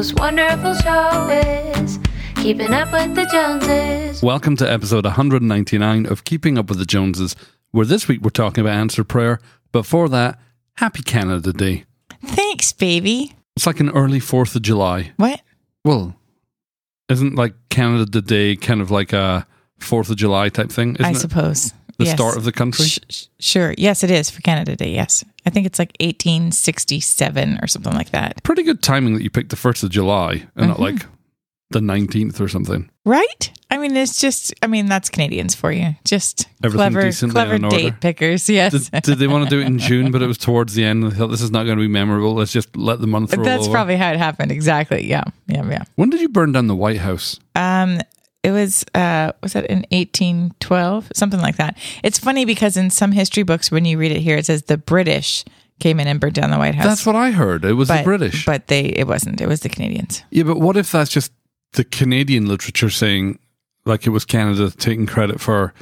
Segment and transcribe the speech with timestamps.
[0.00, 1.98] most wonderful show is
[2.36, 4.22] Keeping Up with the Joneses.
[4.22, 7.36] Welcome to episode 199 of Keeping Up with the Joneses,
[7.72, 9.40] where this week we're talking about answer prayer.
[9.72, 10.40] Before that,
[10.78, 11.84] Happy Canada Day.
[12.24, 13.34] Thanks, baby.
[13.54, 15.12] It's like an early 4th of July.
[15.18, 15.42] What?
[15.84, 16.16] Well,
[17.10, 19.46] isn't like Canada Day kind of like a
[19.80, 20.94] 4th of July type thing?
[20.94, 21.16] Isn't I it?
[21.16, 21.74] suppose.
[22.00, 22.14] The Yes.
[22.16, 22.86] start of the country?
[22.86, 23.74] Sh- sh- sure.
[23.78, 24.92] Yes, it is for Canada Day.
[24.92, 25.24] Yes.
[25.46, 28.42] I think it's like 1867 or something like that.
[28.42, 30.80] Pretty good timing that you picked the 1st of July and not Mhm.
[30.80, 31.06] like
[31.70, 32.88] the 19th or something.
[33.04, 33.50] Right?
[33.70, 35.94] I mean, it's just, I mean, that's Canadians for you.
[36.04, 36.92] Just Everything
[37.30, 38.48] clever, clever date pickers.
[38.48, 38.88] Yes.
[38.90, 41.04] Did, did they want to do it in June, but it was towards the end?
[41.04, 42.34] They thought this is not going to be memorable.
[42.34, 43.72] Let's just let the month roll That's over.
[43.72, 44.50] probably how it happened.
[44.50, 45.06] Exactly.
[45.06, 45.24] Yeah.
[45.46, 45.64] Yeah.
[45.68, 45.84] Yeah.
[45.96, 47.38] when did you burn down the White House?
[47.54, 48.00] Um,
[48.42, 53.12] it was uh was that in 1812 something like that it's funny because in some
[53.12, 55.44] history books when you read it here it says the british
[55.78, 57.64] came in and burned down the white house That's what I heard.
[57.64, 58.44] It was but, the British.
[58.44, 61.32] but they it wasn't it was the canadians yeah, but what if that's just
[61.72, 63.38] the Canadian literature saying,
[63.84, 65.72] like it was Canada taking credit for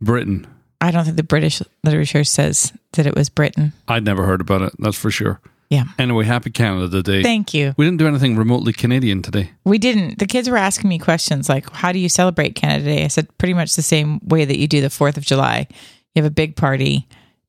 [0.00, 0.46] Britain?
[0.80, 4.62] i don't think the british literature says that it was britain I'd never heard about
[4.62, 4.74] it.
[4.78, 5.40] That's for sure.
[5.70, 5.84] Yeah.
[5.98, 7.22] Anyway, happy Canada Day.
[7.22, 7.74] thank you.
[7.76, 9.52] We didn't do anything remotely Canadian today.
[9.64, 10.18] we didn't.
[10.18, 13.04] The kids were asking me questions like how do you celebrate canada day?
[13.04, 15.66] I said pretty much the same way that you do the 4th of july.
[16.14, 17.06] You have a big party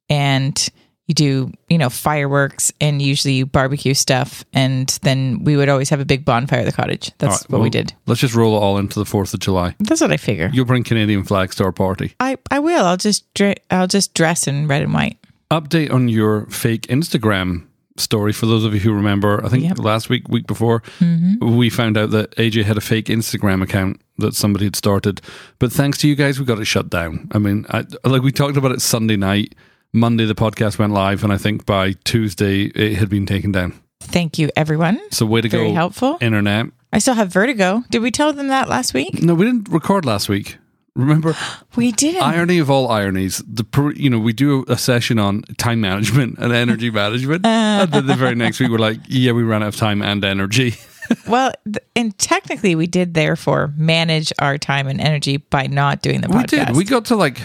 [0.10, 0.70] and
[1.08, 5.90] you do you know fireworks and usually you barbecue stuff and then we would always
[5.90, 7.12] have a big bonfire at the cottage.
[7.20, 7.94] That's right, what we did.
[8.06, 9.76] Let's just roll it all into the Fourth of July.
[9.80, 10.50] that's what i figure.
[10.54, 12.16] You'll bring Canadian flags to our party.
[12.20, 12.86] i i will.
[12.86, 15.18] I'll just dre- i'll just dress in red and white.
[15.50, 17.66] Update on your fake Instagram
[18.00, 19.44] story for those of you who remember.
[19.46, 19.80] I think Yep.
[19.80, 21.56] last week, week before, Mm-hmm.
[21.58, 25.22] we found out that AJ had a fake Instagram account that somebody had started.
[25.60, 27.28] But thanks to you guys, we got it shut down.
[27.32, 29.56] I mean, I, like we talked about it Sunday night.
[29.94, 33.74] Monday, the podcast went live, and I think by Tuesday, it had been taken down.
[34.02, 36.68] thank you everyone So, way to very go, helpful internet.
[36.94, 40.06] i still have vertigo did we tell them that last week No, we didn't record
[40.06, 40.58] last week.
[41.00, 41.36] Remember,
[41.76, 43.42] we didn't irony of all ironies.
[43.48, 48.06] The you know we do a session on time management and energy management, and then
[48.08, 50.76] the very next week we're like, yeah, we ran out of time and energy.
[51.28, 51.52] Well,
[51.96, 56.52] and technically, we did therefore manage our time and energy by not doing the podcast.
[56.60, 56.76] We did.
[56.76, 57.42] We got to like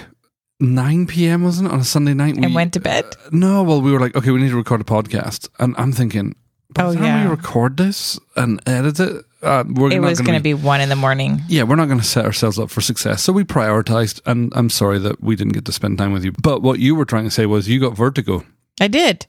[0.61, 1.43] nine p.m.
[1.45, 2.37] wasn't it on a Sunday night?
[2.37, 3.05] We, and went to bed.
[3.07, 5.93] Uh, no, well, we were like, okay, we need to record a podcast, and I'm
[5.93, 6.35] thinking,
[6.75, 7.25] by Oh, the time yeah.
[7.25, 10.55] we record this and edit it, uh, we're It not was going going to be
[10.55, 11.43] one in the morning.
[11.49, 13.23] Yeah, we're not going to set ourselves up for success.
[13.23, 16.33] So we prioritized, and I'm sorry that we didn't get to spend time with you.
[16.43, 18.45] But what you were trying to say was you got vertigo.
[18.81, 19.27] I did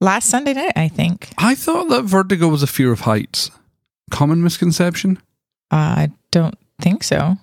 [0.00, 0.72] last Sunday night.
[0.76, 1.30] I think.
[1.38, 3.50] I thought that vertigo was a fear of heights.
[4.10, 5.18] Common misconception?
[5.70, 7.36] Uh, I don't think so.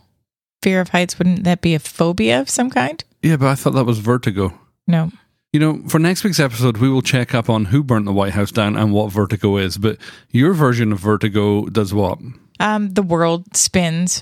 [0.63, 3.03] Fear of heights wouldn't that be a phobia of some kind?
[3.21, 4.53] Yeah, but I thought that was vertigo.
[4.87, 5.11] No.
[5.55, 8.33] You know, for next week's episode, we will check up on who burnt the White
[8.33, 9.77] House down and what vertigo is.
[9.77, 9.99] But
[10.29, 12.19] your version of vertigo does what?
[12.59, 14.21] Um, the world spins.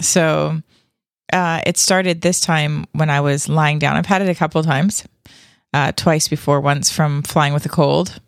[0.00, 0.62] So
[1.30, 3.96] uh, it started this time when I was lying down.
[3.96, 5.06] I've had it a couple times,
[5.74, 8.18] uh, twice before, once from flying with a cold,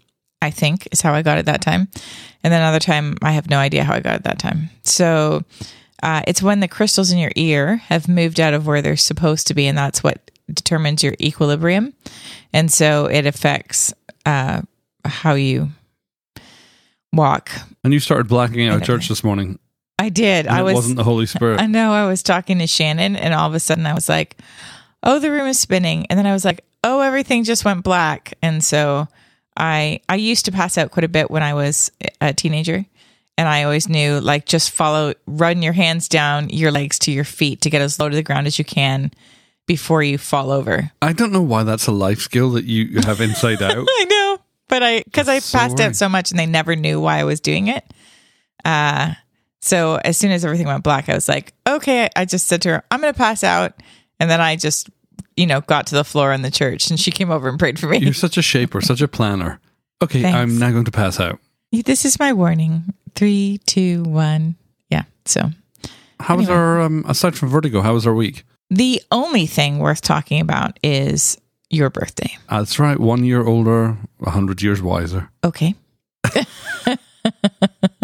[0.43, 1.89] I think is how I got it that time.
[2.43, 4.69] And then another time, I have no idea how I got it that time.
[4.83, 5.45] So
[6.03, 9.47] uh, it's when the crystals in your ear have moved out of where they're supposed
[9.47, 11.95] to be, and that's what determines your equilibrium.
[12.53, 13.93] And so it affects
[14.27, 14.63] uh,
[15.05, 15.71] how you
[17.13, 17.51] walk.
[17.83, 18.87] And you started blacking out I at know.
[18.87, 19.59] church this morning.
[19.99, 20.47] I did.
[20.47, 21.61] I was wasn't the Holy Spirit.
[21.61, 24.37] I know I was talking to Shannon and all of a sudden I was like,
[25.03, 28.35] "Oh, the room is spinning." And then I was like, "Oh, everything just went black."
[28.43, 29.07] And so
[29.57, 32.85] I I used to pass out quite a bit when I was a teenager.
[33.37, 37.25] And I always knew like just follow run your hands down your legs to your
[37.25, 39.11] feet to get as low to the ground as you can
[39.67, 40.91] before you fall over.
[41.01, 43.87] I don't know why that's a life skill that you have inside out.
[43.89, 44.39] I know,
[44.69, 45.89] but I because I so passed right.
[45.89, 47.85] out so much and they never knew why I was doing it.
[48.65, 49.15] Uh
[49.65, 52.11] so as soon as everything went black, I was like, okay.
[52.15, 53.73] I just said to her, I'm going to pass out,
[54.21, 54.91] and then I just,
[55.39, 57.79] you know, got to the floor in the church, and she came over and prayed
[57.79, 57.97] for me.
[57.97, 59.61] You're such a shaper, such a planner.
[60.03, 60.37] Okay, Thanks.
[60.37, 61.41] I'm now going to pass out.
[61.73, 62.93] this is my warning.
[63.15, 64.57] Three, two, one.
[64.91, 65.05] Yeah.
[65.25, 65.51] So
[66.21, 67.81] How was our um, aside from vertigo?
[67.81, 68.45] How was our week?
[68.71, 71.39] The only thing worth talking about is
[71.71, 72.37] your birthday.
[72.49, 72.99] That's right.
[72.99, 75.31] One year older, a hundred years wiser.
[75.43, 75.75] Okay.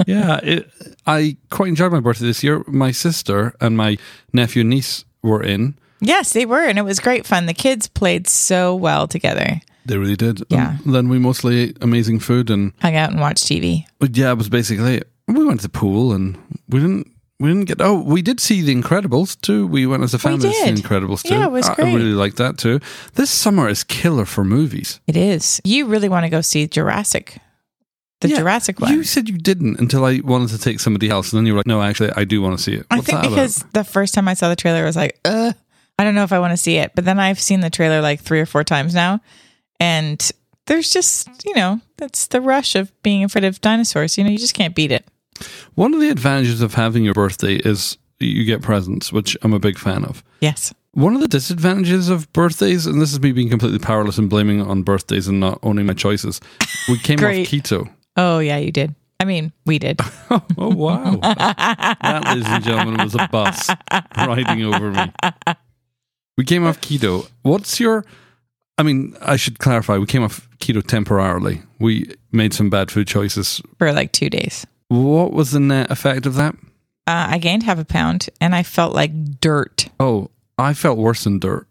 [0.07, 0.71] yeah, it,
[1.07, 2.63] I quite enjoyed my birthday this year.
[2.67, 3.97] My sister and my
[4.33, 5.75] nephew and niece were in.
[6.01, 7.47] Yes, they were, and it was great fun.
[7.47, 9.61] The kids played so well together.
[9.85, 10.43] They really did.
[10.49, 10.79] Yeah.
[10.85, 13.85] And then we mostly ate amazing food and Hung out and watched TV.
[13.99, 15.09] but yeah, it was basically it.
[15.29, 17.11] We went to the pool and we didn't
[17.41, 19.67] we didn't get oh we did see the Incredibles 2.
[19.67, 21.35] We went as a family to see the Incredibles 2.
[21.35, 22.79] Yeah, it was I- I really liked that too.
[23.15, 25.01] This summer is killer for movies.
[25.07, 25.61] It is.
[25.65, 27.39] You really want to go see Jurassic
[28.21, 28.93] the Yeah, Jurassic one.
[28.93, 31.61] You said you didn't until I wanted to take somebody else, and then you were
[31.61, 33.73] like, "No, actually, I do want to see it." I think because about?
[33.73, 35.55] the first time I saw the trailer, I was like, Ugh,
[35.99, 36.93] I don't know if I want to see it.
[36.95, 39.21] But then I've seen the trailer like three or four times now.
[39.79, 40.31] And
[40.67, 44.19] there's just, you know, that's the rush of being afraid of dinosaurs.
[44.19, 45.07] You know, you just can't beat it.
[45.75, 49.59] One of the advantages of having your birthday is you get presents, which I'm a
[49.59, 50.23] big fan of.
[50.41, 50.75] Yes.
[50.93, 54.61] One of the disadvantages of birthdays, and this is me being completely powerless and blaming
[54.61, 56.41] on birthdays and not owning my choices,
[56.89, 57.89] we came off keto.
[58.17, 58.95] Oh, yeah, you did.
[59.21, 60.01] I mean, we did.
[60.57, 61.17] Oh wow!
[61.23, 63.69] that, ladies and gentlemen, was a bus
[64.17, 65.13] riding over me.
[66.39, 67.29] We came off keto.
[67.43, 68.05] What's your?
[68.79, 69.99] I mean, I should clarify.
[69.99, 71.63] We came off keto temporarily.
[71.81, 73.61] We made some bad food choices.
[73.79, 74.67] for like two days.
[74.91, 76.55] What was the net effect of that?
[77.07, 79.89] Uh, I gained half a pound and I felt like dirt.
[79.99, 81.67] Oh, I felt worse than dirt.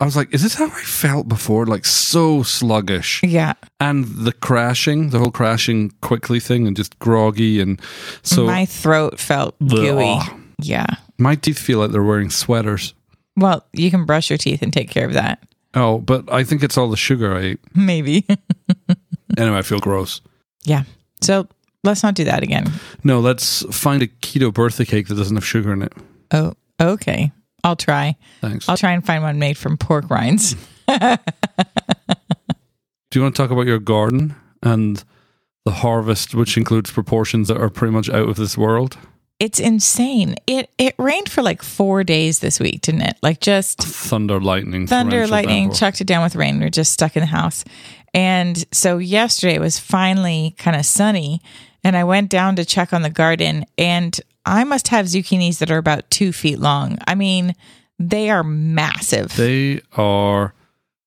[0.00, 1.66] I was like, is this how I felt before?
[1.66, 3.22] Like so sluggish.
[3.24, 3.54] Yeah.
[3.80, 7.80] And the crashing, the whole crashing quickly thing and just groggy and
[8.22, 10.18] so my throat felt gooey.
[10.60, 10.86] Yeah.
[11.18, 12.94] my teeth feel like they're wearing sweaters.
[13.36, 15.42] Well, you can brush your teeth and take care of that.
[15.74, 17.60] Oh, but I think it's all the sugar I ate.
[17.74, 18.26] Maybe.
[19.36, 20.20] Anyway, I feel gross.
[20.64, 20.82] yeah.
[21.20, 21.46] So
[21.88, 22.70] let's not do that again.
[23.04, 25.92] No, let's find a keto birthday cake that doesn't have sugar in it.
[26.30, 27.32] Oh, okay.
[27.64, 28.16] I'll try.
[28.40, 28.68] Thanks.
[28.68, 30.54] I'll try and find one made from pork rinds.
[30.88, 31.18] Do
[33.14, 35.02] you want to talk about your garden and
[35.64, 38.96] the harvest, which includes proportions that are pretty much out of this world?
[39.40, 40.34] It's insane.
[40.46, 43.16] It it rained for like four days this week, didn't it?
[43.22, 46.58] Like just Thunder, lightning, thunder, lightning, chucked it down with rain.
[46.58, 47.64] We're just stuck in the house.
[48.12, 51.40] And so yesterday was finally kind of sunny,
[51.84, 55.70] and I went down to check on the garden, and I must have zucchinis that
[55.70, 56.98] are about two feet long.
[57.06, 57.54] I mean,
[57.98, 59.36] they are massive.
[59.36, 60.54] They are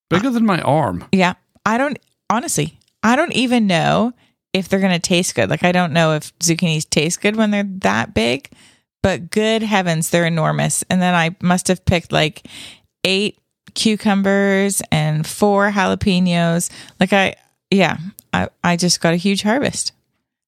[0.09, 1.05] bigger than my arm.
[1.11, 1.33] yeah.
[1.65, 4.13] I don't, honestly, I don't even know
[4.51, 5.49] if they're going to taste good.
[5.49, 8.49] Like, I don't know if zucchinis taste good when they're that big,
[9.03, 10.83] but good heavens, they're enormous.
[10.89, 12.45] And then I must have picked like
[13.03, 13.37] eight
[13.75, 16.71] cucumbers and four jalapenos.
[16.99, 17.35] Like, I,
[17.69, 17.97] yeah,
[18.33, 19.93] I, I just got a huge harvest.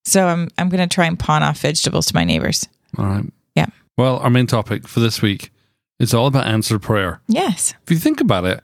[0.05, 2.67] So I'm, I'm going to try and pawn off vegetables to my neighbors.
[2.97, 3.25] All right.
[3.55, 3.67] Yeah.
[3.97, 5.51] Well, our main topic for this week
[5.99, 7.21] is all about answered prayer.
[7.27, 7.73] Yes.
[7.83, 8.63] If you think about it,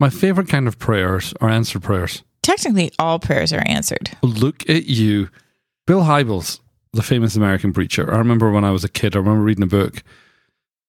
[0.00, 2.22] my favorite kind of prayers are answered prayers.
[2.42, 4.16] Technically, all prayers are answered.
[4.22, 5.28] Look at you.
[5.86, 6.60] Bill Hybels,
[6.92, 8.12] the famous American preacher.
[8.12, 10.02] I remember when I was a kid, I remember reading a book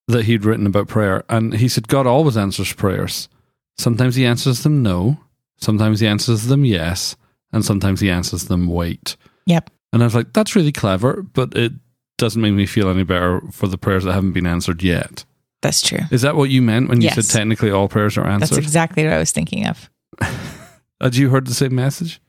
[0.07, 3.29] that he'd written about prayer, and he said God always answers prayers.
[3.77, 5.19] Sometimes he answers them no,
[5.57, 7.15] sometimes he answers them yes,
[7.53, 9.15] and sometimes he answers them wait.
[9.45, 9.69] Yep.
[9.91, 11.73] And I was like, that's really clever, but it
[12.17, 15.25] doesn't make me feel any better for the prayers that haven't been answered yet.
[15.61, 15.99] That's true.
[16.11, 17.15] Is that what you meant when you Yes.
[17.27, 18.55] said technically all prayers are answered?
[18.55, 19.89] That's exactly what I was thinking of.
[21.01, 22.21] Had you heard the same message?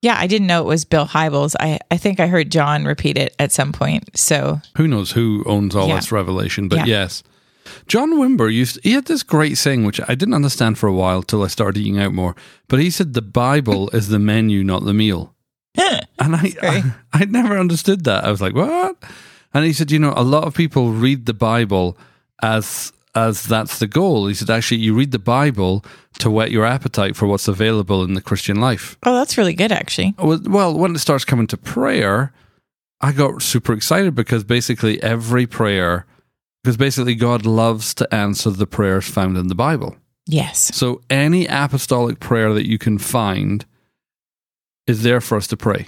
[0.00, 1.56] Yeah, I didn't know it was Bill Hybels.
[1.58, 4.16] I, I think I heard John repeat it at some point.
[4.16, 5.96] So Who knows who owns all Yeah.
[5.96, 6.68] this revelation?
[6.68, 6.84] But Yeah.
[6.86, 7.22] yes,
[7.88, 8.78] John Wimber used.
[8.84, 11.80] He had this great saying, which I didn't understand for a while till I started
[11.80, 12.36] eating out more.
[12.68, 15.34] But he said the Bible is the menu, not the meal.
[16.20, 16.52] And I.
[16.62, 18.24] I, I'd never understood that.
[18.24, 18.96] I was like, what?
[19.54, 21.96] And he said, you know, a lot of people read the Bible
[22.42, 24.26] as as that's the goal.
[24.26, 25.84] He said, actually, you read the Bible
[26.18, 28.96] to whet your appetite for what's available in the Christian life.
[29.02, 30.14] Oh, that's really good, actually.
[30.18, 32.32] Well, well, when it starts coming to prayer,
[33.00, 36.06] I got super excited because basically every prayer,
[36.62, 39.96] because basically God loves to answer the prayers found in the Bible.
[40.26, 40.74] Yes.
[40.76, 43.64] So any apostolic prayer that you can find
[44.88, 45.86] is there for us to pray.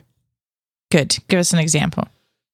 [0.91, 1.17] Good.
[1.29, 2.07] Give us an example.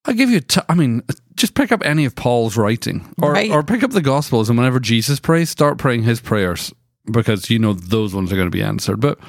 [0.05, 1.01] I'll give you, t- I mean,
[1.35, 3.51] just pick up any of Paul's writing or, Right.
[3.51, 6.73] or pick up the Gospels and whenever Jesus prays, start praying his prayers
[7.11, 8.99] because you know those ones are going to be answered.
[9.01, 9.19] But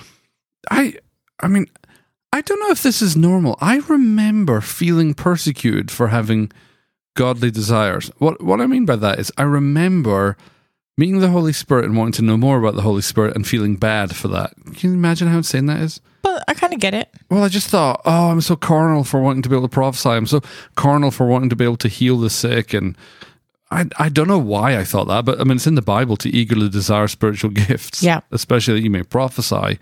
[0.71, 0.95] I,
[1.41, 1.67] I mean,
[2.33, 3.57] I don't know if this is normal.
[3.61, 6.53] I remember feeling persecuted for having
[7.17, 8.11] godly desires.
[8.19, 10.37] What, what I mean by that is I remember
[10.97, 13.77] meeting the Holy Spirit and wanting to know more about the Holy Spirit and feeling
[13.77, 14.53] bad for that.
[14.77, 16.01] Can you imagine how insane that is?
[16.25, 17.09] Well, I kind of get it.
[17.31, 20.11] Well, I just thought, oh, I'm so carnal for wanting to be able to prophesy.
[20.11, 20.41] I'm so
[20.75, 22.75] carnal for wanting to be able to heal the sick.
[22.75, 22.97] And
[23.71, 26.17] I, I don't know why I thought that, but I mean, it's in the Bible
[26.19, 28.21] to eagerly desire spiritual gifts, Yeah.
[28.31, 29.79] especially that you may prophesy.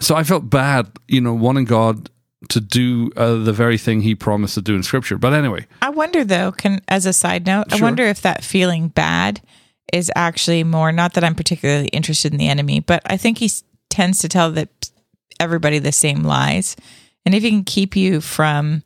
[0.00, 2.10] So I felt bad, you know, wanting God
[2.48, 5.18] to do uh, the very thing He promised to do in Scripture.
[5.18, 8.88] But anyway, I wonder, though, can as a side note, I wonder if that feeling
[8.88, 9.40] bad
[9.92, 13.50] is actually more, not that I'm particularly interested in the enemy, but I think he
[13.90, 14.90] tends to tell that
[15.38, 16.76] everybody the same lies.
[17.24, 18.82] And if he can keep you from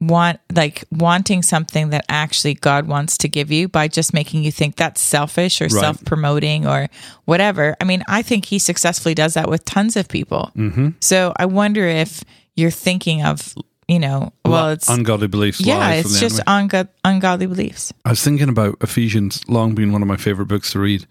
[0.00, 4.52] want like wanting something that actually God wants to give you by just making you
[4.52, 5.72] think that's selfish or Right.
[5.72, 6.88] self-promoting or
[7.24, 7.76] whatever.
[7.80, 10.52] I mean, I think he successfully does that with tons of people.
[10.56, 10.90] Mm-hmm.
[11.00, 12.22] So I wonder if
[12.54, 13.54] you're thinking of,
[13.88, 15.60] you know, well, it's ungodly beliefs.
[15.60, 16.68] yeah, it's just enemy.
[16.68, 17.92] ungo- ungodly beliefs.
[18.04, 21.06] I was thinking about Ephesians, long been one of my favorite books to read,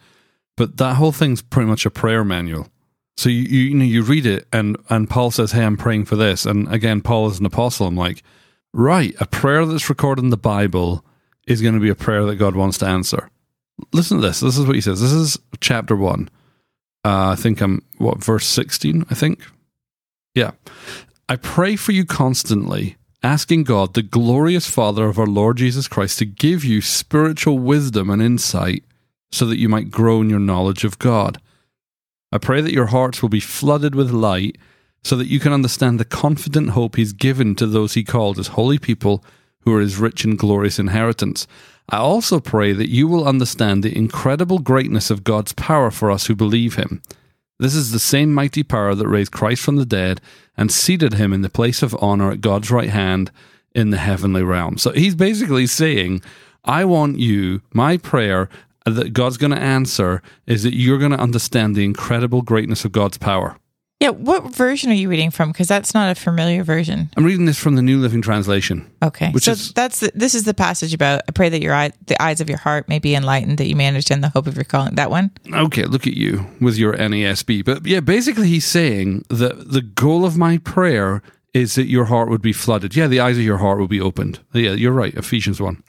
[0.56, 2.70] but that whole thing's pretty much a prayer manual.
[3.18, 6.06] So you you, you know you read it and and Paul says, "Hey, I'm praying
[6.06, 7.88] for this," and again, Paul is an apostle.
[7.88, 8.24] I'm like,
[8.74, 11.04] right, a prayer that's recorded in the Bible
[11.48, 13.30] is going to be a prayer that God wants to answer.
[13.92, 14.40] Listen to this.
[14.40, 15.02] This is what he says.
[15.02, 16.30] This is chapter one.
[17.04, 19.06] Uh, I think I'm what verse sixteen.
[19.10, 19.44] I think.
[20.36, 20.52] Yeah,
[21.28, 26.20] I pray for you constantly, asking God, the glorious Father of our Lord Jesus Christ,
[26.20, 28.84] to give you spiritual wisdom and insight
[29.32, 31.42] so that you might grow in your knowledge of God.
[32.32, 34.58] I pray that your hearts will be flooded with light
[35.04, 38.48] so that you can understand the confident hope He's given to those He called as
[38.48, 39.24] holy people
[39.62, 41.48] who are His rich and glorious inheritance.
[41.90, 46.28] I also pray that you will understand the incredible greatness of God's power for us
[46.28, 47.02] who believe Him.
[47.60, 50.22] This is the same mighty power that raised Christ from the dead
[50.56, 53.32] and seated him in the place of honor at God's right hand
[53.74, 54.78] in the heavenly realm.
[54.78, 56.22] So he's basically saying,
[56.66, 58.50] I want you, my prayer
[58.96, 62.91] that God's going to answer is that you're going to understand the incredible greatness of
[62.91, 63.58] God's power.
[64.00, 65.51] Yeah, what version are you reading from?
[65.51, 67.10] Because that's not a familiar version.
[67.17, 68.88] I'm reading this from the New Living Translation.
[69.03, 71.22] Okay, Which so is- that's the, this is the passage about.
[71.27, 73.75] I pray that your eye, the eyes of your heart may be enlightened, that you
[73.75, 74.94] may understand the hope of your calling.
[74.96, 75.32] That one.
[75.51, 77.65] Okay, look at you with your NASB.
[77.65, 81.24] But yeah, basically, he's saying that the goal of my prayer
[81.56, 82.96] is that your heart would be flooded.
[82.96, 84.41] Yeah, the eyes of your heart would be opened.
[84.53, 85.15] Yeah, you're right.
[85.15, 85.82] Ephesians 1.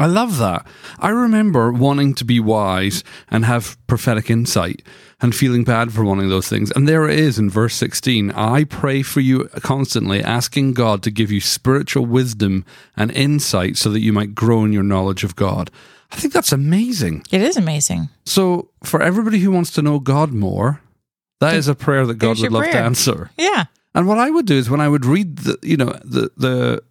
[0.00, 0.66] I love that.
[0.98, 4.82] I remember wanting to be wise and have prophetic insight
[5.20, 6.70] and feeling bad for wanting those things.
[6.70, 8.30] And there it is in verse 16.
[8.30, 12.64] I pray for you constantly, asking God to give you spiritual wisdom
[12.96, 15.70] and insight so that you might grow in your knowledge of God.
[16.10, 17.24] I think that's amazing.
[17.30, 18.08] It is amazing.
[18.24, 20.80] So, for everybody who wants to know God more,
[21.40, 23.30] that is a prayer that God There's would love to answer.
[23.36, 23.66] Yeah.
[23.94, 26.82] And what I would do is when I would read the, you know, the the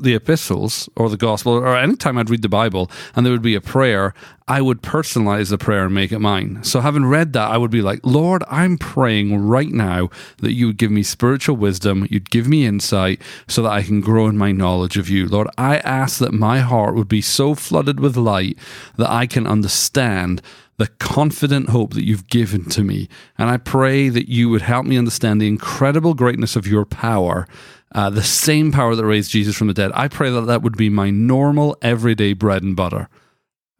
[0.00, 3.54] the epistles or the gospel or anytime I'd read the Bible and there would be
[3.54, 4.14] a prayer,
[4.48, 6.62] I would personalize the prayer and make it mine.
[6.64, 10.66] So having read that, I would be like, Lord, I'm praying right now that you
[10.66, 14.36] would give me spiritual wisdom, you'd give me insight so that I can grow in
[14.36, 15.28] my knowledge of you.
[15.28, 18.58] Lord, I ask that my heart would be so flooded with light
[18.96, 20.42] that I can understand
[20.78, 23.08] the confident hope that you've given to me.
[23.38, 27.46] And I pray that you would help me understand the incredible greatness of your power,
[27.94, 29.90] uh, the same power that raised Jesus from the dead.
[29.94, 33.08] I pray that that would be my normal, everyday bread and butter.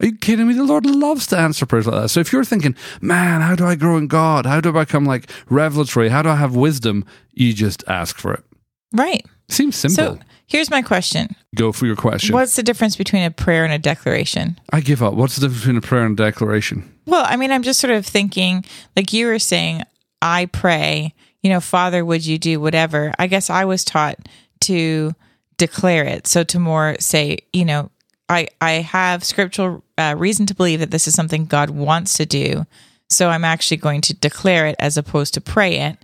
[0.01, 0.53] Are you kidding me?
[0.53, 2.09] The Lord loves to answer prayers like that.
[2.09, 4.45] So if you're thinking, man, how do I grow in God?
[4.45, 6.09] How do I become like revelatory?
[6.09, 7.05] How do I have wisdom?
[7.31, 8.43] You just ask for it.
[8.91, 9.25] Right.
[9.49, 10.17] Seems simple.
[10.17, 12.33] So here's my question: Go for your question.
[12.33, 14.59] What's the difference between a prayer and a declaration?
[14.71, 15.13] I give up.
[15.13, 16.99] What's the difference between a prayer and a declaration?
[17.05, 18.65] Well, I mean, I'm just sort of thinking,
[18.95, 19.83] like you were saying,
[20.21, 23.13] I pray, you know, Father, would you do whatever?
[23.19, 24.17] I guess I was taught
[24.61, 25.13] to
[25.57, 26.25] declare it.
[26.25, 27.91] So to more say, you know,
[28.29, 32.25] I, I have scriptural uh, reason to believe that this is something God wants to
[32.25, 32.65] do.
[33.09, 35.97] So I'm actually going to declare it as opposed to pray it.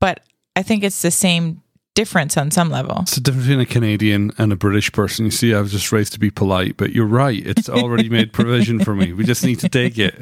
[0.00, 0.20] But
[0.56, 1.62] I think it's the same
[1.94, 2.98] difference on some level.
[3.02, 5.26] It's the difference between a Canadian and a British person.
[5.26, 7.44] You see, I was just raised to be polite, but you're right.
[7.46, 9.12] It's already made provision for me.
[9.12, 10.14] We just need to take it.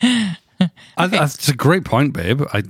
[0.96, 2.42] I, that's a great point, babe.
[2.52, 2.62] I,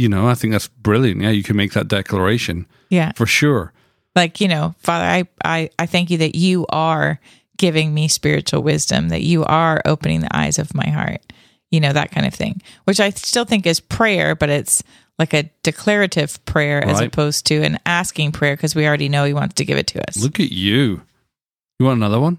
[0.00, 1.20] you know, I think that's brilliant.
[1.20, 3.12] Yeah, you can make that declaration Yeah.
[3.14, 3.72] for sure.
[4.16, 7.20] like you know father I, I i thank you that you are
[7.56, 11.22] giving me spiritual wisdom that you are opening the eyes of my heart
[11.70, 14.82] you know that kind of thing which i still think is prayer but it's
[15.20, 19.32] like a declarative prayer as opposed to an asking prayer because we already know he
[19.34, 21.02] wants to give it to us Look at you.
[21.78, 22.38] You want another one?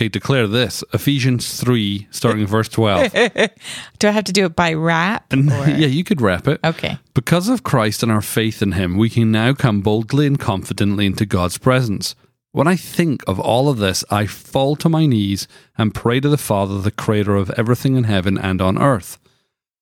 [0.00, 3.12] Okay, declare this Ephesians 3, starting in verse 12.
[3.98, 6.58] do i have to do it by rap And yeah, you could rap it.
[6.64, 10.40] okay Because of Christ and our faith in Him, we can now come boldly and
[10.40, 12.14] confidently into God's presence.
[12.52, 16.30] When I think of all of this, I fall to my knees and pray to
[16.30, 19.18] the Father, the Creator of everything in heaven and on earth.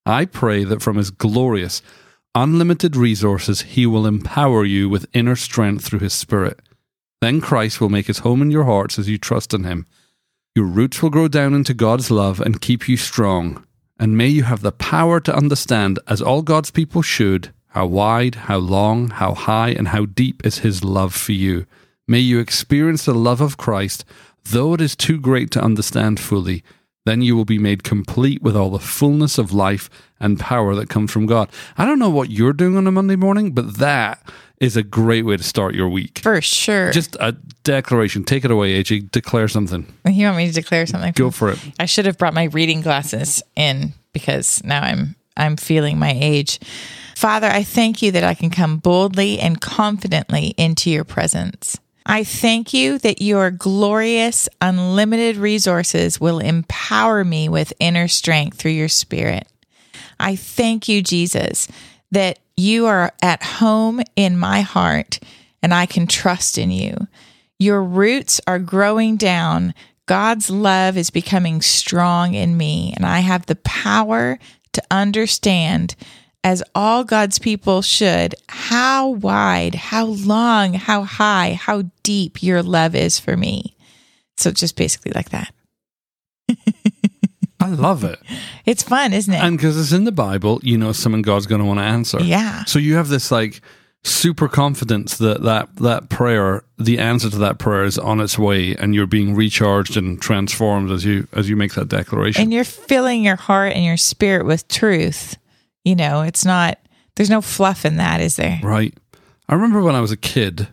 [0.05, 1.81] I pray that from His glorious,
[2.35, 6.59] unlimited resources, He will empower you with inner strength through His Spirit.
[7.21, 9.85] Then Christ will make His home in your hearts as you trust in Him.
[10.59, 13.63] Your roots will grow down into God's love and keep you strong.
[13.97, 18.35] And may you have the power to understand, as all God's people should, how wide,
[18.35, 21.65] how long, how high, and how deep is His love for you.
[22.09, 24.03] May you experience the love of Christ,
[24.43, 26.61] though it is too great to understand fully.
[27.05, 29.89] Then you will be made complete with all the fullness of life
[30.19, 31.49] and power that comes from God.
[31.77, 34.21] I don't know what you're doing on a Monday morning, but that
[34.59, 36.19] is a great way to start your week.
[36.19, 38.23] for sure Just a declaration.
[38.23, 39.11] Take it away, AJ.
[39.11, 39.85] Declare something.
[40.05, 41.59] you want me to declare something Go for it.
[41.79, 46.59] I should have brought my reading glasses in because now I'm I'm feeling my age.
[47.15, 51.77] Father, I thank you that I can come boldly and confidently into your presence.
[52.05, 58.71] I thank you that your glorious, unlimited resources will empower me with inner strength through
[58.71, 59.47] your spirit.
[60.19, 61.67] I thank you, Jesus,
[62.11, 65.19] that you are at home in my heart
[65.63, 67.07] and I can trust in you.
[67.57, 69.73] Your roots are growing down.
[70.05, 74.39] God's love is becoming strong in me, and I have the power
[74.73, 75.95] to understand,
[76.43, 82.95] as all God's people should, how wide, how long, how high, how deep your love
[82.95, 83.75] is for me.
[84.37, 85.53] So, just basically like that.
[87.73, 88.19] I love it.
[88.65, 89.41] It's fun, isn't it?
[89.41, 92.21] And because it's in the Bible, you know someone God's going to want to answer.
[92.21, 92.63] Yeah.
[92.65, 93.61] So you have this like
[94.03, 98.75] super confidence that that that prayer, the answer to that prayer is on its way,
[98.75, 102.41] and you're being recharged and transformed as you as you make that declaration.
[102.43, 105.37] and you're filling your heart and your spirit with truth.
[105.85, 106.77] You know, it's not,
[107.15, 108.59] there's no fluff in that, is there?
[108.61, 108.93] Right.
[109.47, 110.67] I remember when I was a kid,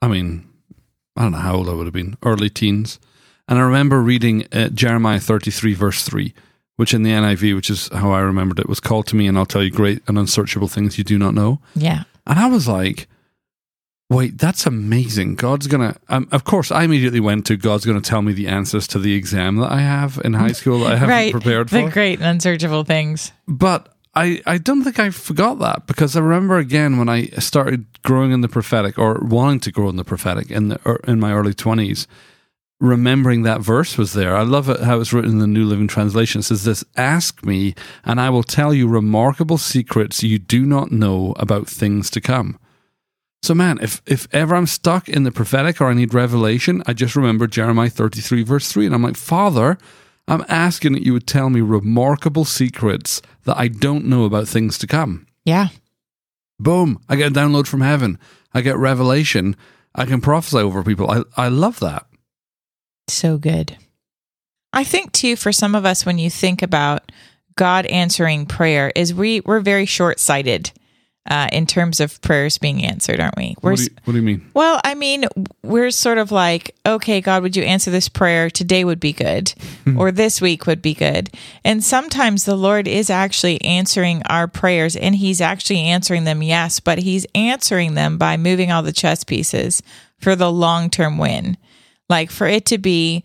[0.00, 0.48] I mean,
[1.16, 2.98] I don't know how old I would have been, early teens.
[3.48, 6.32] And I remember reading uh, Jeremiah 33, verse 3,
[6.76, 9.36] which in the NIV, which is how I remembered it, was called to me, and
[9.36, 11.60] I'll tell you great and unsearchable things you do not know.
[11.74, 12.04] Yeah.
[12.26, 13.06] And I was like,
[14.08, 15.34] wait, that's amazing.
[15.34, 18.32] God's going to, um, of course, I immediately went to God's going to tell me
[18.32, 21.32] the answers to the exam that I have in high school that I haven't right.
[21.32, 21.90] prepared the for.
[21.90, 23.32] great and unsearchable things.
[23.46, 27.86] But I, I don't think I forgot that because I remember again when I started
[28.02, 31.18] growing in the prophetic or wanting to grow in the prophetic in the er, in
[31.18, 32.06] my early twenties,
[32.88, 34.36] remembering that verse was there.
[34.36, 36.40] I love it how it's written in the New Living Translation.
[36.40, 37.74] It says this: "Ask me,
[38.04, 42.58] and I will tell you remarkable secrets you do not know about things to come."
[43.42, 46.92] So, man, if if ever I'm stuck in the prophetic or I need revelation, I
[46.92, 49.78] just remember Jeremiah 33 verse three, and I'm like, Father.
[50.26, 54.78] I'm asking that you would tell me remarkable secrets that I don't know about things
[54.78, 55.26] to come.
[55.44, 55.68] Yeah.
[56.58, 56.98] Boom.
[57.10, 58.18] I get a download from heaven.
[58.54, 59.54] I get revelation.
[59.94, 61.10] I can prophesy over people.
[61.10, 62.06] I, I love that.
[63.08, 63.76] So good.
[64.72, 67.12] I think too, for some of us, when you think about
[67.56, 70.72] God answering prayer, is we we're very short sighted
[71.30, 73.56] uh, in terms of prayers being answered, aren't we?
[73.62, 74.50] We're What do, you, what do you mean?
[74.52, 75.26] Well, I mean,
[75.62, 78.50] we're sort of like, okay, God, would you answer this prayer?
[78.50, 79.54] Today would be good,
[79.96, 81.30] or this week would be good.
[81.64, 86.80] And sometimes the Lord is actually answering our prayers, and He's actually answering them, yes,
[86.80, 89.82] but He's answering them by moving all the chess pieces
[90.18, 91.56] for the long term win.
[92.08, 93.24] Like for it to be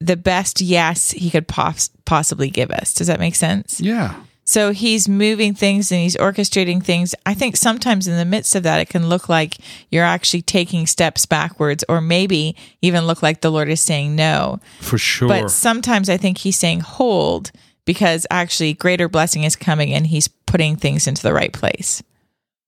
[0.00, 2.94] the best yes He could pos- possibly give us.
[2.94, 3.80] Does that make sense?
[3.80, 4.14] Yeah.
[4.44, 7.14] So he's moving things and he's orchestrating things.
[7.24, 9.58] I think sometimes in the midst of that, it can look like
[9.92, 14.58] you're actually taking steps backwards, or maybe even look like the Lord is saying no.
[14.80, 15.28] For sure.
[15.28, 17.52] But sometimes I think he's saying hold
[17.84, 22.02] because actually greater blessing is coming and he's putting things into the right place.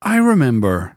[0.01, 0.95] I remember,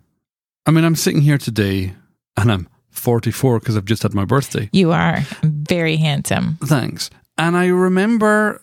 [0.67, 1.93] I mean, I'm sitting here today
[2.37, 4.69] and I'm 44 because I've just had my birthday.
[4.71, 6.58] You are very handsome.
[6.63, 7.10] Thanks.
[7.38, 8.62] And I remember,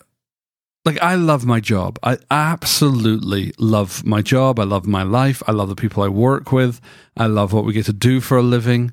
[0.85, 1.99] like, I love my job.
[2.03, 4.59] I absolutely love my job.
[4.59, 5.43] I love my life.
[5.47, 6.81] I love the people I work with.
[7.15, 8.91] I love what we get to do for a living.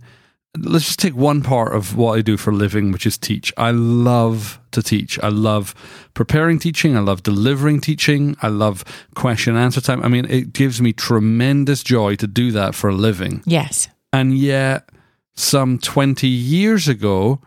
[0.59, 3.53] Let's just take one part of what I do for a living, which is teach.
[3.57, 5.17] I love to teach.
[5.21, 5.75] I love
[6.13, 6.97] preparing teaching.
[6.97, 8.37] I love delivering teaching.
[8.43, 10.03] I love question and answer time.
[10.03, 13.43] I mean, it gives me tremendous joy to do that for a living.
[13.47, 13.89] Yes.
[14.13, 14.90] And yet,
[15.41, 17.41] some 20 years ago,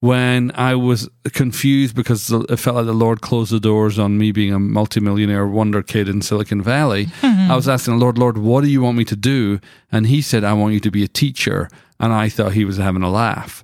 [0.00, 4.32] when I was confused because it felt like the Lord closed the doors on me
[4.32, 8.62] being a multimillionaire wonder kid in Silicon Valley, I was asking the Lord, Lord, what
[8.62, 9.60] do you want me to do?
[9.92, 11.68] And He said, I want you to be a teacher.
[11.98, 13.62] And I thought He was having a laugh.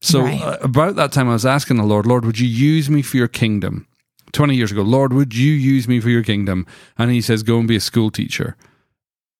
[0.00, 0.40] So, Right.
[0.40, 3.16] uh, about that time, I was asking the Lord, Lord, would you use me for
[3.16, 3.86] your kingdom?
[4.32, 6.64] 20 years ago, Lord, would you use me for your kingdom?
[6.96, 8.56] And He says, go and be a school teacher.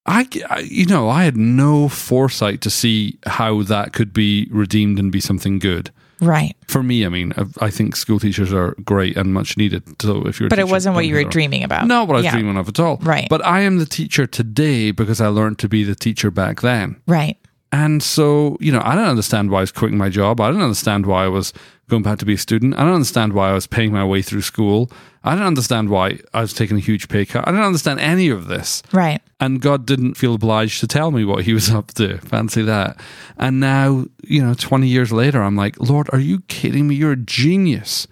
[0.06, 4.98] I, I- you know, I had no foresight to see how that could be redeemed
[4.98, 5.90] and be something good.
[6.20, 6.54] Right.
[6.68, 9.82] For me, I mean, I, I think school teachers are great and much needed.
[10.00, 11.86] So if you're, But it wasn't what you were dreaming about.
[11.88, 12.32] Not what I was Yeah.
[12.32, 12.98] dreaming of at all.
[12.98, 13.28] Right.
[13.28, 17.00] But I am the teacher today because I learned to be the teacher back then.
[17.08, 17.36] Right.
[17.72, 20.40] And so, you know, I don't understand why I was quitting my job.
[20.40, 21.52] I don't understand why I was
[21.92, 22.74] going back to be a student.
[22.74, 24.90] I don't understand why I was paying my way through school.
[25.24, 27.46] I don't understand why I was taking a huge pay cut.
[27.46, 28.82] I don't understand any of this.
[28.92, 29.20] Right.
[29.40, 32.16] And God didn't feel obliged to tell me what he was up to.
[32.18, 32.98] Fancy that.
[33.36, 36.94] And now, you know, 20 years later, I'm like, Lord, are you kidding me?
[36.94, 38.06] You're a genius.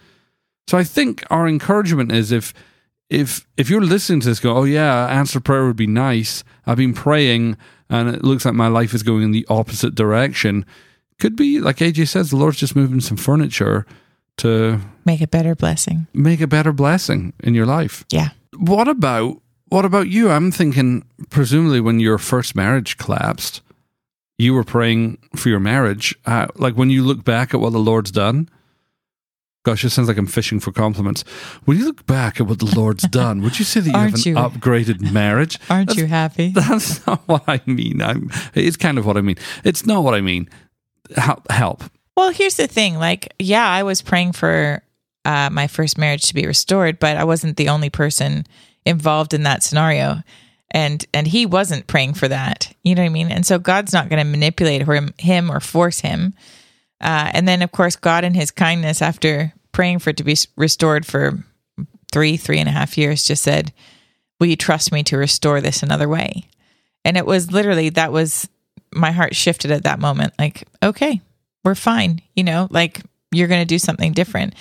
[0.69, 2.53] So I think our encouragement is if
[3.09, 6.45] if if you're listening to this, go, oh yeah, answer prayer would be nice.
[6.67, 7.57] I've been praying,
[7.89, 10.67] and it looks like my life is going in the opposite direction.
[11.21, 13.87] Could be like AJ says, the Lord's just moving some furniture
[14.39, 16.07] to Make a better blessing.
[16.15, 18.05] make a better blessing in your life.
[18.11, 18.31] Yeah.
[18.57, 20.31] What about what about you?
[20.31, 23.61] I'm thinking, presumably, when your first marriage collapsed,
[24.39, 26.17] you were praying for your marriage.
[26.27, 28.49] Uh, like when you look back at what the Lord's done,
[29.65, 31.23] gosh, it sounds like I'm fishing for compliments.
[31.67, 34.15] When you look back at what the Lord's done, would you say that you have
[34.15, 34.35] an you?
[34.35, 35.59] upgraded marriage?
[35.69, 36.49] Aren't you happy?
[36.55, 38.01] That's not what I mean.
[38.03, 39.37] I'm, it's kind of what I mean.
[39.65, 40.49] It's not what I mean.
[41.17, 41.51] Help.
[41.51, 41.85] help.
[42.17, 42.97] Well, here's the thing.
[42.97, 44.83] Like, yeah, I was praying for
[45.25, 48.47] uh, my first marriage to be restored, but I wasn't the only person
[48.85, 50.23] involved in that scenario.
[50.73, 52.73] And and he wasn't praying for that.
[52.85, 53.33] You know what I mean?
[53.33, 56.35] And so God's not going to manipulate him, him or force him.
[57.01, 60.37] Uh, and then, of course, God in his kindness, after praying for it to be
[60.57, 61.43] restored for
[62.13, 63.73] three, three and a half years, just said,
[64.39, 66.49] Will you trust me to restore this another way?
[67.05, 68.49] And it was literally, that was
[68.95, 70.33] my heart shifted at that moment.
[70.39, 71.21] Like, okay,
[71.65, 72.21] we're fine.
[72.35, 73.01] You know, like
[73.33, 74.55] you're going to do something different.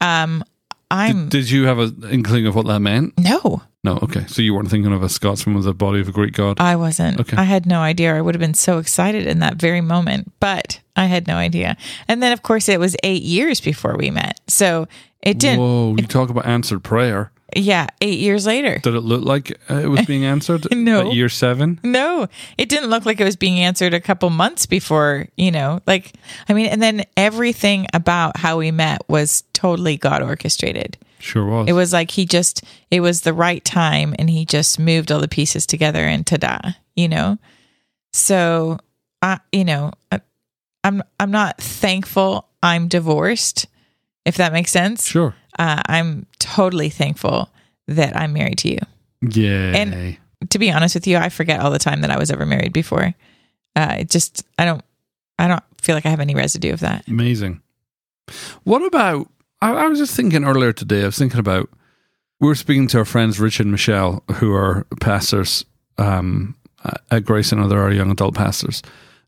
[0.00, 0.44] Um,
[0.90, 3.18] I'm Did you have an inkling of what that meant?
[3.18, 3.98] no, No.
[4.02, 4.24] Okay.
[4.26, 6.58] So you weren't thinking of a Scotsman with the body of a Greek god.
[6.60, 7.20] I wasn't.
[7.20, 7.36] Okay.
[7.36, 8.16] I had no idea.
[8.16, 11.76] I would have been so excited in that very moment, but I had no idea.
[12.08, 14.40] And then, of course, it was eight years before we met.
[14.48, 14.88] So
[15.22, 15.96] it didn't, Whoa!
[15.98, 17.32] You talk about answered prayer.
[17.58, 18.78] Yeah, eight years later.
[18.78, 20.66] Did it look like uh, it was being answered?
[20.78, 21.08] No.
[21.08, 21.80] At year seven.
[21.82, 25.80] No, it didn't look like it was being answered a couple months before, you know,
[25.86, 26.14] like,
[26.48, 30.96] I mean, and then everything about how we met was totally God orchestrated.
[31.18, 31.68] Sure was.
[31.68, 35.20] It was like he just, it was the right time and he just moved all
[35.20, 36.60] the pieces together and ta-da,
[36.94, 37.38] you know?
[38.12, 38.78] So,
[39.20, 40.20] I, you know, I,
[40.84, 43.66] I'm, I'm not thankful I'm divorced,
[44.24, 45.06] if that makes sense.
[45.06, 45.34] Sure.
[45.58, 47.48] Uh, I'm totally thankful
[47.88, 48.78] that I'm married to you.
[49.22, 49.76] Yeah.
[49.76, 50.16] And-
[50.50, 52.72] To be honest with you, I forget all the time that I was ever married
[52.72, 53.12] before.
[53.74, 54.82] Uh, it just, I don't,
[55.36, 57.08] I don't feel like I have any residue of that.
[57.08, 57.60] Amazing.
[58.62, 59.28] What about?
[59.60, 61.02] I, I was just thinking earlier today.
[61.02, 61.68] I was thinking about.
[62.40, 65.64] We were speaking to our friends Rich and Michelle, who are pastors
[65.98, 66.54] um,
[67.10, 68.80] at Grace and other our young adult pastors,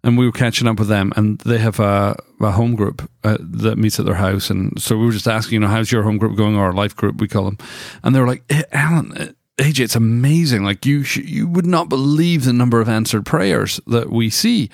[0.02, 1.12] and we were catching up with them.
[1.16, 4.96] And they have a, a home group uh, that meets at their house, and so
[4.96, 7.28] we were just asking, you know, how's your home group going, or life group, we
[7.28, 7.58] call them,
[8.02, 9.16] and they were like, eh, Alan.
[9.16, 10.64] eh, AJ, it's amazing.
[10.64, 14.70] Like you, sh- you would not believe the number of answered prayers that we see.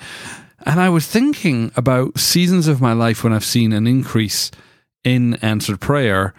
[0.65, 4.49] And I was thinking about seasons of my life when I've seen an increase
[5.03, 6.33] in answered prayer.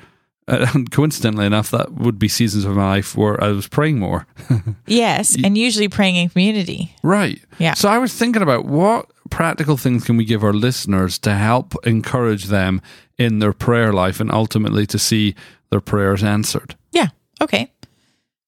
[0.75, 4.27] And coincidentally enough, that would be seasons of my life where I was praying more.
[4.87, 5.37] Yes.
[5.45, 6.95] And usually praying in community.
[7.03, 7.41] right.
[7.59, 7.75] Yeah.
[7.75, 11.75] So I was thinking about what practical things can we give our listeners to help
[11.87, 12.81] encourage them
[13.19, 15.35] in their prayer life and ultimately to see
[15.71, 16.75] their prayers answered.
[16.93, 17.09] Yeah.
[17.43, 17.71] Okay.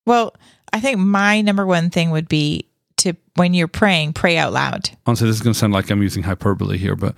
[0.06, 0.34] Well,
[0.72, 2.66] I think my number one thing would be
[2.98, 4.88] to, when you're praying, pray out loud.
[5.06, 7.14] Honestly, this is going to sound like I'm using hyperbole here, but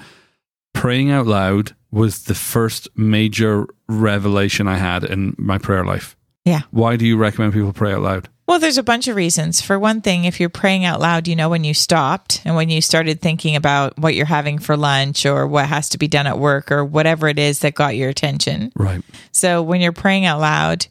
[0.73, 6.17] praying out loud was the first major revelation I had in my prayer life.
[6.45, 6.63] Yeah.
[6.71, 8.29] Why do you recommend people pray out loud?
[8.49, 9.61] Well, there's a bunch of reasons.
[9.61, 12.69] For one thing, if you're praying out loud, you know when you stopped and when
[12.69, 16.27] you started thinking about what you're having for lunch or what has to be done
[16.27, 18.73] at work or whatever it is that got your attention.
[18.75, 19.03] Right.
[19.31, 20.87] So when you're praying out loud,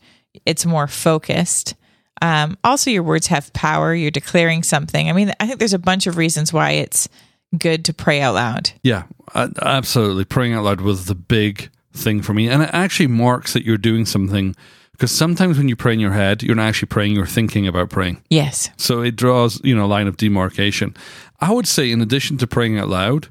[0.46, 1.76] it's more focused.
[2.22, 3.94] Um, also, your words have power.
[3.94, 5.10] You're declaring something.
[5.10, 7.10] I mean, I think there's a bunch of reasons why it's
[7.58, 8.72] good to pray out loud.
[8.84, 9.04] Yeah,
[9.36, 10.26] absolutely.
[10.26, 12.48] Praying out loud was the big thing for me.
[12.50, 14.56] And it actually marks that you're doing something
[14.94, 17.90] because sometimes when you pray in your head, you're not actually praying, you're thinking about
[17.90, 18.22] praying.
[18.30, 18.70] Yes.
[18.78, 20.96] So it draws, you know, a line of demarcation.
[21.40, 23.30] I would say, in addition to praying out loud,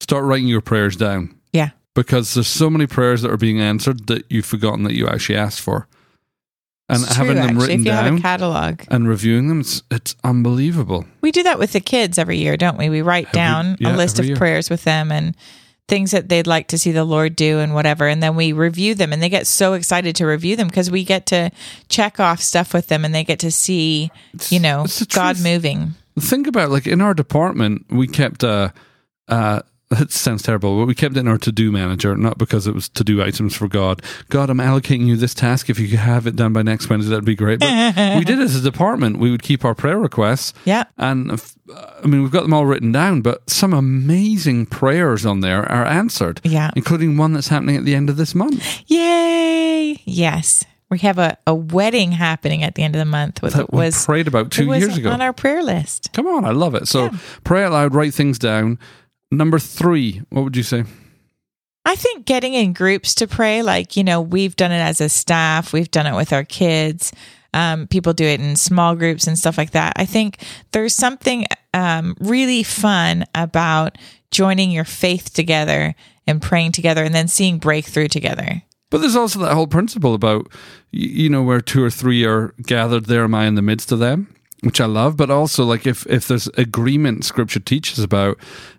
[0.00, 1.70] start writing your prayers down Yeah.
[1.94, 5.36] because there's so many prayers that are being answered that you've forgotten that you actually
[5.38, 5.88] asked for.
[6.92, 9.60] And It's having true, them written if you have down a catalog, and reviewing them,
[9.60, 11.06] it's, it's unbelievable.
[11.20, 12.88] we do that with the kids every year, don't we?
[12.90, 14.36] We write Every- down yeah, a list of year.
[14.36, 15.34] prayers with them and
[15.88, 18.06] things that they'd like to see the Lord do and whatever.
[18.06, 21.04] And then we review them and they get so excited to review them because we
[21.04, 21.50] get to
[21.88, 24.10] check off stuff with them and they get to see,
[24.48, 25.44] you know, God truth.
[25.44, 25.94] moving.
[26.18, 28.70] Think about like in our department, we kept uh
[29.28, 29.62] uh
[30.00, 32.74] it sounds terrible, but we kept it in our to do manager, not because it
[32.74, 34.02] was to do items for God.
[34.28, 35.68] God, I'm allocating you this task.
[35.70, 37.60] If you could have it done by next Wednesday, that'd be great.
[37.60, 39.18] But we did as a department.
[39.18, 40.52] We would keep our prayer requests.
[40.64, 40.84] Yeah.
[40.98, 41.54] And if-
[42.02, 45.86] I mean, we've got them all written down, but some amazing prayers on there are
[45.86, 46.40] answered.
[46.44, 46.70] Yeah.
[46.76, 48.82] Including one that's happening at the end of this month.
[48.88, 50.00] Yay.
[50.04, 50.64] Yes.
[50.90, 53.40] We have a, a wedding happening at the end of the month.
[53.40, 55.10] With, That was prayed about two years ago.
[55.10, 56.12] on our prayer list.
[56.12, 56.86] Come on, I love it.
[56.88, 57.18] So Yeah.
[57.44, 58.78] pray out loud, write things down.
[59.32, 60.84] Number three, what would you say?
[61.84, 65.08] I think getting in groups to pray, like, you know, we've done it as a
[65.08, 67.12] staff, we've done it with our kids.
[67.54, 69.94] Um, people do it in small groups and stuff like that.
[69.96, 70.38] I think
[70.72, 73.98] there's something um, really fun about
[74.30, 75.94] joining your faith together
[76.26, 78.62] and praying together and then seeing breakthrough together.
[78.90, 80.52] But there's also that whole principle about,
[80.90, 83.98] you know, where two or three are gathered, there am I in the midst of
[83.98, 85.16] them, which I love.
[85.16, 88.38] But also, like, if, if there's agreement, scripture teaches about,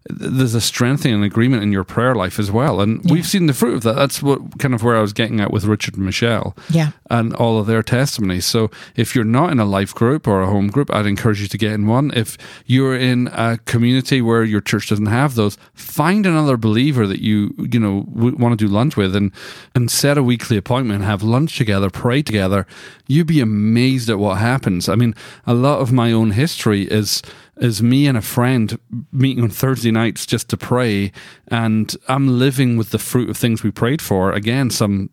[0.09, 2.81] there's a strengthening and agreement in your prayer life as well.
[2.81, 3.95] And we've seen the fruit of that.
[3.95, 6.91] That's what kind of where I was getting at with Richard and Michelle Yeah.
[7.09, 8.45] and all of their testimonies.
[8.45, 11.47] So if you're not in a life group or a home group, I'd encourage you
[11.47, 12.11] to get in one.
[12.15, 17.21] If you're in a community where your church doesn't have those, find another believer that
[17.21, 19.31] you you know w- want to do lunch with and
[19.73, 22.67] and set a weekly appointment, have lunch together, pray together.
[23.07, 24.89] You'd be amazed at what happens.
[24.89, 25.15] I mean,
[25.47, 27.21] a lot of my own history is
[27.57, 28.79] is me and a friend
[29.11, 31.11] meeting on Thursday nights just to pray,
[31.47, 34.31] and I'm living with the fruit of things we prayed for.
[34.31, 35.09] Again, some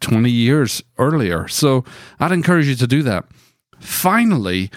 [0.00, 1.48] 20 years earlier.
[1.48, 1.84] So
[2.20, 3.24] I'd encourage you to do that.
[3.80, 4.70] Finally,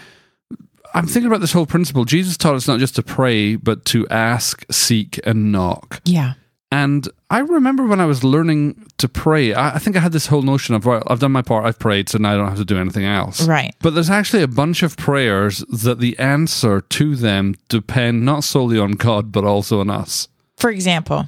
[0.94, 2.06] I'm thinking about this whole principle.
[2.06, 6.02] Jesus taught us not just to pray, but to ask, seek, and knock.
[6.06, 6.34] Yeah.
[6.72, 10.28] And I remember when I was learning to pray, I, I think I had this
[10.28, 12.58] whole notion of, well, I've done my part, I've prayed, so now I don't have
[12.60, 13.46] to do anything else.
[13.46, 13.76] Right.
[13.82, 18.80] But there's actually a bunch of prayers that the answer to them depend not solely
[18.80, 20.30] on God, but also on us.
[20.56, 21.28] For example.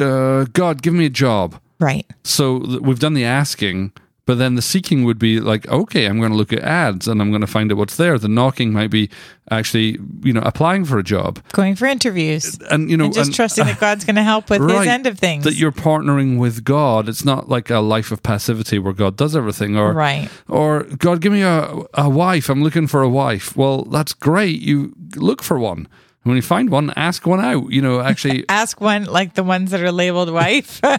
[0.00, 1.60] Uh, God, give me a job.
[1.80, 2.06] Right.
[2.22, 3.92] So th- we've done the asking,
[4.26, 7.20] but then the seeking would be like, okay, I'm going to look at ads and
[7.20, 8.18] I'm going to find out what's there.
[8.18, 9.10] The knocking might be
[9.50, 12.58] actually, you know, applying for a job, Going for interviews.
[12.70, 14.78] and you know, And just and- trusting that God's going to help with Right.
[14.78, 15.44] his end of things.
[15.44, 17.08] that you're partnering with God.
[17.08, 20.30] It's not like a life of passivity where God does everything, or Right.
[20.48, 22.48] or God, give me a a wife.
[22.48, 23.56] I'm looking for a wife.
[23.56, 24.60] Well, that's great.
[24.62, 25.78] You look for one.
[26.24, 27.70] And when you find one, ask one out.
[27.70, 30.80] You know, actually, Ask one like the ones that are labeled wife.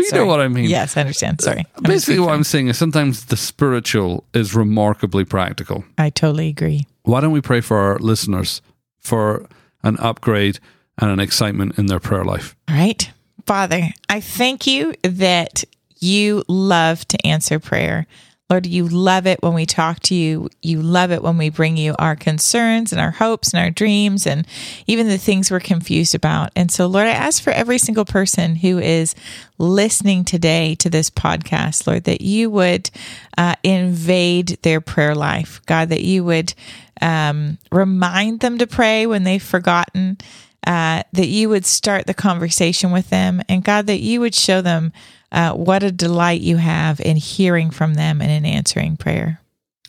[0.00, 0.68] you know what I mean.
[0.68, 1.40] yes, I understand.
[1.40, 1.66] Uh, Sorry.
[1.76, 5.84] I'm Basically, what I'm saying is sometimes the spiritual is remarkably practical.
[5.98, 6.86] I totally agree.
[7.02, 8.62] Why don't we pray for our listeners
[8.98, 9.46] for
[9.82, 10.58] an upgrade
[10.98, 12.56] and an excitement in their prayer life?
[12.68, 13.10] All right.
[13.46, 15.64] Father, I thank you that
[15.98, 18.06] you love to answer prayer.
[18.50, 20.48] Lord, you love it when we talk to you.
[20.60, 24.26] You love it when we bring you our concerns and our hopes and our dreams
[24.26, 24.44] and
[24.88, 26.50] even the things we're confused about.
[26.56, 29.14] And so, Lord, I ask for every single person who is
[29.58, 32.90] listening today to this podcast, Lord, that you would
[33.38, 35.60] uh, invade their prayer life.
[35.66, 36.52] God, that you would
[37.00, 40.18] um, remind them to pray when they've forgotten
[40.66, 44.60] uh, that you would start the conversation with them, and God, that you would show
[44.60, 44.92] them
[45.32, 49.40] uh, what a delight you have in hearing from them and in answering prayer.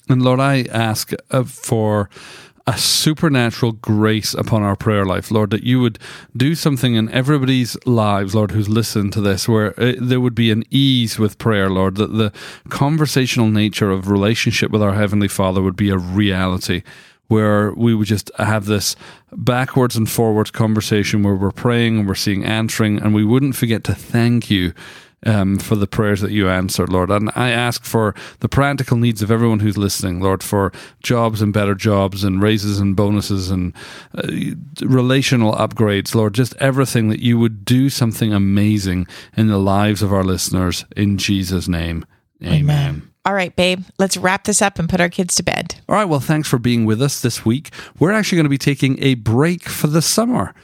[0.09, 2.09] And Lord, I ask uh, for
[2.67, 5.97] a supernatural grace upon our prayer life, Lord, that you would
[6.37, 10.51] do something in everybody's lives, Lord, who's listened to this, where uh, there would be
[10.51, 12.31] an ease with prayer, Lord, that the
[12.69, 16.83] conversational nature of relationship with our Heavenly Father would be a reality.
[17.27, 18.97] Where we would just have this
[19.31, 23.85] backwards and forwards conversation where we're praying and we're seeing answering, and we wouldn't forget
[23.85, 24.73] to thank you
[25.25, 27.11] um, for the prayers that you answered, Lord.
[27.11, 30.71] And I ask for the practical needs of everyone who's listening, Lord, for
[31.03, 33.73] jobs and better jobs and raises and bonuses and
[34.15, 34.27] uh,
[34.81, 39.07] relational upgrades, Lord, just everything that you would do something amazing
[39.37, 42.05] in the lives of our listeners in Jesus' name.
[42.43, 43.07] Amen.
[43.23, 45.75] All right, babe, let's wrap this up and put our kids to bed.
[45.87, 47.69] All right, well, thanks for being with us this week.
[47.99, 50.55] We're actually going to be taking a break for the summer.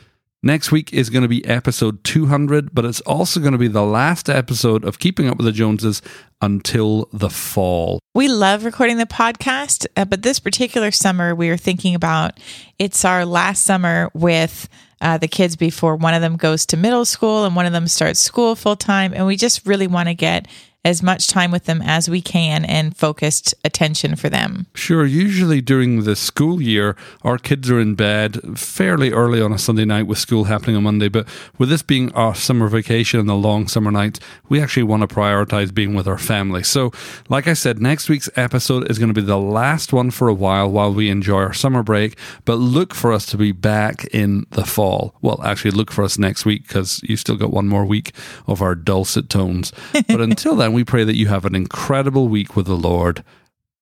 [0.47, 3.83] Next week is going to be episode 200, but it's also going to be the
[3.83, 6.01] last episode of Keeping Up with the Joneses
[6.41, 7.99] until the fall.
[8.15, 12.39] We love recording the podcast, uh, but this particular summer, we are thinking about
[12.79, 14.69] it's our last summer with
[15.01, 17.89] uh, the kids before one of them goes to middle school and one of them
[17.89, 19.13] starts school full time.
[19.13, 20.47] And we just really want to get
[20.87, 24.67] as much time with them as we can and focused attention for them.
[24.73, 29.57] Sure, usually during the school year, our kids are in bed fairly early on a
[29.57, 31.09] Sunday night with school happening on Monday.
[31.09, 35.01] But with this being our summer vacation and the long summer nights, we actually want
[35.01, 36.63] to prioritize being with our family.
[36.63, 36.93] So,
[37.27, 40.33] like I said, next week's episode is going to be the last one for a
[40.33, 42.17] while while we enjoy our summer break.
[42.45, 45.15] But look for us to be back in the fall.
[45.21, 48.15] Well, actually, look for us next week because you've still got one more week
[48.47, 49.73] of our dulcet tones.
[50.07, 53.23] But until then, we pray that you have an incredible week with the Lord.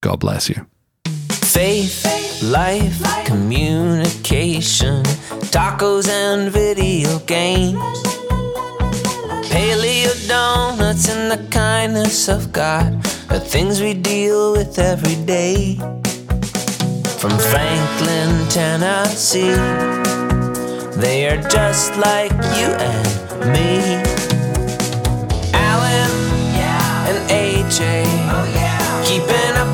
[0.00, 0.66] God bless you.
[1.28, 5.02] Faith, life, communication,
[5.52, 7.76] tacos and video games.
[9.50, 15.76] Paleo donuts and the kindness of God, the things we deal with every day.
[17.20, 19.52] From Franklin, Tennessee,
[20.98, 24.05] they are just like you and me.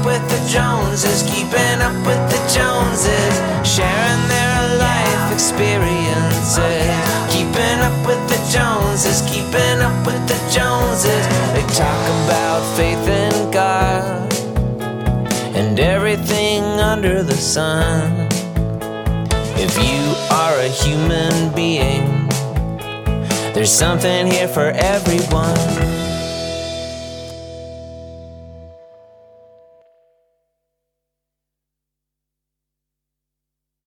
[0.04, 3.34] with the Joneses, keeping up with the Joneses,
[3.66, 6.88] sharing their life experiences.
[7.30, 11.26] Keeping up with the Joneses, keeping up with the Joneses.
[11.54, 14.32] They talk about faith in God
[15.56, 18.28] and everything under the sun.
[19.56, 22.28] If you are a human being,
[23.54, 26.01] there's something here for everyone.